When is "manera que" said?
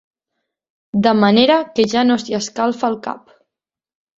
1.25-1.87